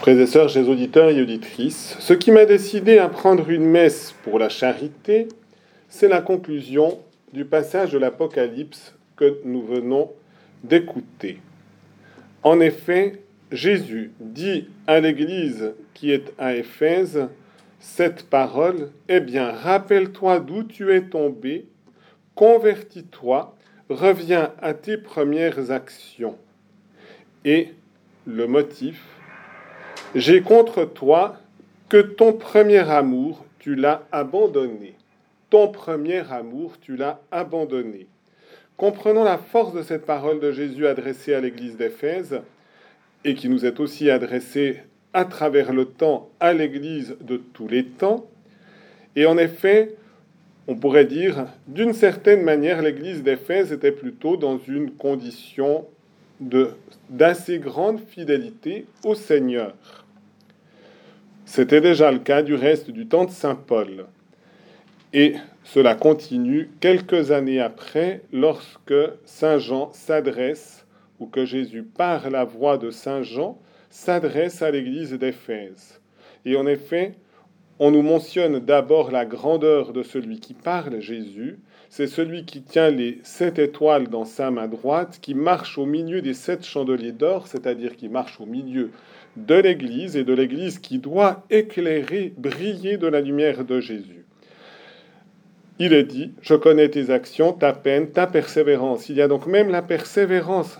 [0.00, 4.14] Frères et sœurs, chers auditeurs et auditrices, ce qui m'a décidé à prendre une messe
[4.22, 5.28] pour la charité,
[5.90, 6.98] c'est la conclusion
[7.34, 10.10] du passage de l'Apocalypse que nous venons
[10.64, 11.40] d'écouter.
[12.42, 13.20] En effet,
[13.52, 17.28] Jésus dit à l'Église qui est à Éphèse
[17.78, 21.66] cette parole, Eh bien, rappelle-toi d'où tu es tombé,
[22.34, 23.54] convertis-toi,
[23.90, 26.38] reviens à tes premières actions.
[27.44, 27.74] Et
[28.26, 29.02] le motif,
[30.14, 31.36] j'ai contre toi
[31.88, 34.94] que ton premier amour, tu l'as abandonné.
[35.50, 38.06] Ton premier amour, tu l'as abandonné.
[38.76, 42.40] Comprenons la force de cette parole de Jésus adressée à l'église d'Éphèse
[43.24, 44.80] et qui nous est aussi adressée
[45.12, 48.26] à travers le temps à l'église de tous les temps.
[49.16, 49.96] Et en effet,
[50.66, 55.84] on pourrait dire, d'une certaine manière, l'église d'Éphèse était plutôt dans une condition
[57.10, 59.74] d'assez grande fidélité au Seigneur.
[61.52, 64.06] C'était déjà le cas du reste du temps de Saint Paul.
[65.12, 65.34] Et
[65.64, 70.86] cela continue quelques années après, lorsque Saint Jean s'adresse,
[71.18, 73.58] ou que Jésus, par la voix de Saint Jean,
[73.90, 76.00] s'adresse à l'église d'Éphèse.
[76.44, 77.14] Et en effet,
[77.82, 81.58] on nous mentionne d'abord la grandeur de celui qui parle, Jésus.
[81.88, 86.20] C'est celui qui tient les sept étoiles dans sa main droite, qui marche au milieu
[86.20, 88.90] des sept chandeliers d'or, c'est-à-dire qui marche au milieu
[89.36, 94.26] de l'Église et de l'Église qui doit éclairer, briller de la lumière de Jésus.
[95.78, 99.08] Il est dit, je connais tes actions, ta peine, ta persévérance.
[99.08, 100.78] Il y a donc même la persévérance.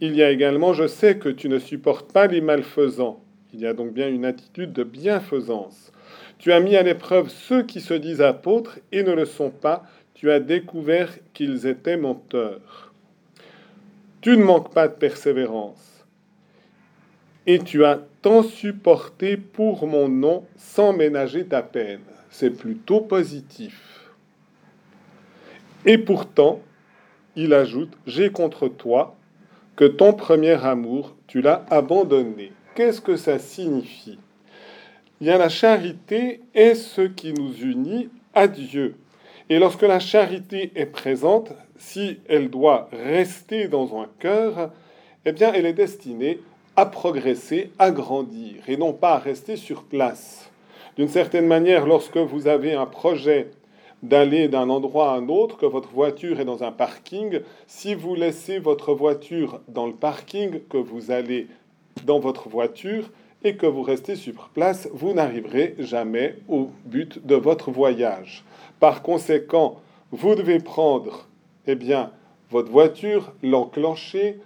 [0.00, 3.22] Il y a également, je sais que tu ne supportes pas les malfaisants.
[3.52, 5.92] Il y a donc bien une attitude de bienfaisance.
[6.38, 9.84] Tu as mis à l'épreuve ceux qui se disent apôtres et ne le sont pas.
[10.14, 12.92] Tu as découvert qu'ils étaient menteurs.
[14.20, 15.94] Tu ne manques pas de persévérance
[17.46, 22.00] et tu as tant supporté pour mon nom sans ménager ta peine.
[22.30, 24.10] C'est plutôt positif.
[25.84, 26.60] Et pourtant,
[27.36, 29.16] il ajoute, j'ai contre toi
[29.76, 32.52] que ton premier amour, tu l'as abandonné.
[32.74, 34.18] Qu'est-ce que ça signifie?
[35.20, 38.96] La charité est ce qui nous unit à Dieu.
[39.48, 44.72] Et lorsque la charité est présente, si elle doit rester dans un cœur,
[45.24, 46.40] eh bien, elle est destinée
[46.74, 50.50] à progresser, à grandir, et non pas à rester sur place.
[50.96, 53.50] D'une certaine manière, lorsque vous avez un projet
[54.02, 58.16] d'aller d'un endroit à un autre, que votre voiture est dans un parking, si vous
[58.16, 61.46] laissez votre voiture dans le parking, que vous allez
[62.04, 63.10] dans votre voiture
[63.44, 68.42] et que vous restez sur place, vous n'arriverez jamais au but de votre voyage.
[68.80, 71.28] Par conséquent, vous devez prendre
[71.66, 72.10] eh bien,
[72.50, 74.40] votre voiture, l'enclencher,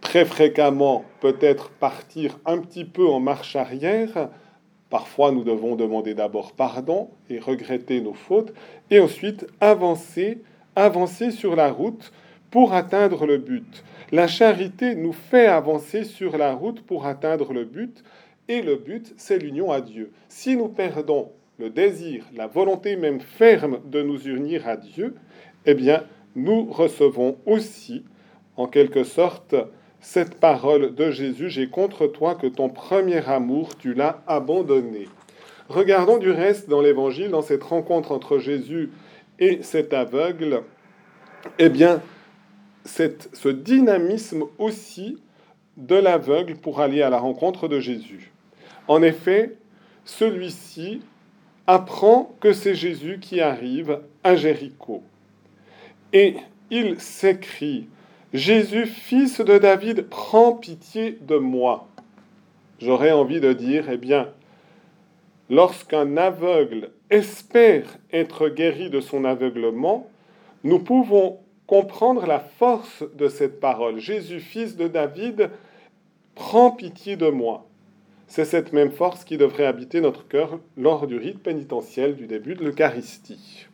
[0.00, 4.30] très fréquemment peut-être partir un petit peu en marche arrière.
[4.88, 8.52] Parfois, nous devons demander d'abord pardon et regretter nos fautes,
[8.90, 10.38] et ensuite avancer,
[10.74, 12.12] avancer sur la route
[12.50, 13.84] pour atteindre le but.
[14.12, 18.02] La charité nous fait avancer sur la route pour atteindre le but,
[18.48, 20.10] et le but, c'est l'union à Dieu.
[20.28, 25.14] Si nous perdons le désir, la volonté même ferme de nous unir à Dieu,
[25.66, 28.04] eh bien, nous recevons aussi,
[28.56, 29.54] en quelque sorte,
[30.00, 35.06] cette parole de Jésus, j'ai contre toi que ton premier amour, tu l'as abandonné.
[35.68, 38.90] Regardons du reste dans l'Évangile, dans cette rencontre entre Jésus
[39.38, 40.62] et cet aveugle,
[41.58, 42.02] eh bien,
[42.84, 45.18] ce dynamisme aussi
[45.76, 48.30] de l'aveugle pour aller à la rencontre de Jésus.
[48.88, 49.56] En effet,
[50.04, 51.00] celui-ci
[51.66, 55.02] apprend que c'est Jésus qui arrive à Jéricho.
[56.12, 56.36] Et
[56.70, 57.88] il s'écrit,
[58.32, 61.86] Jésus, fils de David, prends pitié de moi.
[62.80, 64.28] J'aurais envie de dire, eh bien,
[65.48, 70.08] lorsqu'un aveugle espère être guéri de son aveuglement,
[70.64, 71.38] nous pouvons
[71.70, 74.00] comprendre la force de cette parole.
[74.00, 75.50] Jésus, fils de David,
[76.34, 77.64] prends pitié de moi.
[78.26, 82.56] C'est cette même force qui devrait habiter notre cœur lors du rite pénitentiel du début
[82.56, 83.68] de l'Eucharistie.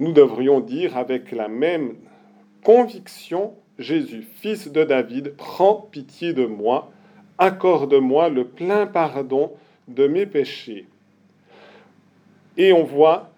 [0.00, 1.94] Nous devrions dire avec la même
[2.64, 6.90] conviction, Jésus, fils de David, prends pitié de moi,
[7.38, 9.52] accorde-moi le plein pardon
[9.86, 10.88] de mes péchés.
[12.56, 13.30] Et on voit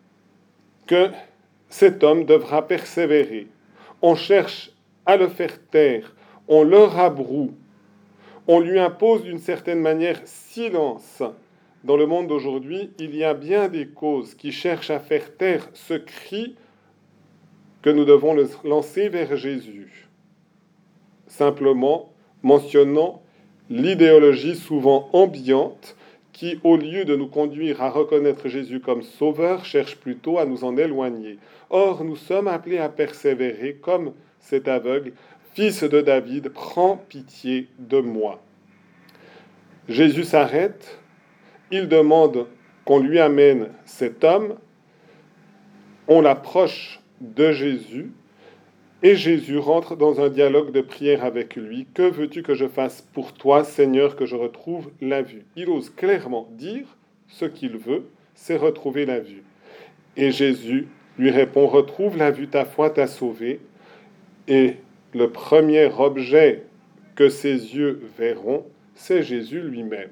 [0.86, 1.10] que
[1.68, 3.48] cet homme devra persévérer.
[4.02, 4.70] On cherche
[5.04, 6.14] à le faire taire,
[6.48, 7.54] on le rabroue,
[8.48, 11.22] on lui impose d'une certaine manière silence.
[11.84, 15.68] Dans le monde d'aujourd'hui, il y a bien des causes qui cherchent à faire taire
[15.74, 16.56] ce cri
[17.82, 20.08] que nous devons lancer vers Jésus,
[21.26, 23.22] simplement mentionnant
[23.70, 25.96] l'idéologie souvent ambiante
[26.36, 30.64] qui, au lieu de nous conduire à reconnaître Jésus comme sauveur, cherche plutôt à nous
[30.64, 31.38] en éloigner.
[31.70, 35.14] Or, nous sommes appelés à persévérer comme cet aveugle,
[35.54, 38.42] fils de David, prends pitié de moi.
[39.88, 40.98] Jésus s'arrête,
[41.70, 42.46] il demande
[42.84, 44.56] qu'on lui amène cet homme,
[46.06, 48.10] on l'approche de Jésus,
[49.02, 51.86] et Jésus rentre dans un dialogue de prière avec lui.
[51.92, 55.44] Que veux-tu que je fasse pour toi, Seigneur, que je retrouve la vue?
[55.54, 56.86] Il ose clairement dire
[57.28, 58.04] ce qu'il veut,
[58.34, 59.42] c'est retrouver la vue.
[60.16, 60.88] Et Jésus
[61.18, 63.60] lui répond, retrouve la vue, ta foi t'a sauvé.
[64.48, 64.76] Et
[65.14, 66.64] le premier objet
[67.14, 68.64] que ses yeux verront,
[68.94, 70.10] c'est Jésus lui-même.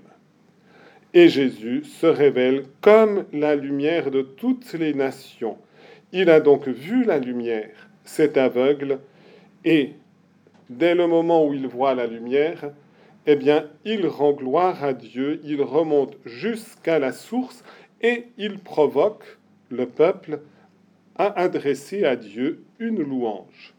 [1.15, 5.57] Et Jésus se révèle comme la lumière de toutes les nations.
[6.13, 9.01] Il a donc vu la lumière cet aveugle,
[9.65, 9.93] et
[10.71, 12.71] dès le moment où il voit la lumière,
[13.27, 17.65] eh bien, il rend gloire à Dieu, il remonte jusqu'à la source
[18.03, 19.39] et il provoque
[19.71, 20.41] le peuple
[21.17, 23.75] à adresser à Dieu une louange.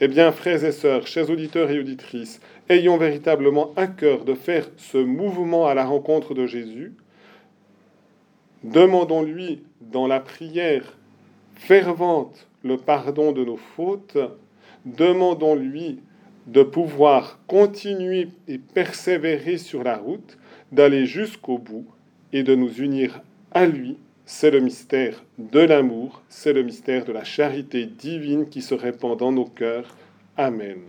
[0.00, 4.68] Eh bien, frères et sœurs, chers auditeurs et auditrices, ayons véritablement un cœur de faire
[4.76, 6.94] ce mouvement à la rencontre de Jésus.
[8.64, 10.98] Demandons-lui dans la prière
[11.54, 14.18] fervente le pardon de nos fautes,
[14.84, 16.00] demandons-lui
[16.46, 20.38] de pouvoir continuer et persévérer sur la route,
[20.72, 21.86] d'aller jusqu'au bout
[22.32, 23.22] et de nous unir
[23.52, 23.98] à lui.
[24.26, 29.18] C'est le mystère de l'amour, c'est le mystère de la charité divine qui se répand
[29.18, 29.94] dans nos cœurs.
[30.36, 30.80] Amen.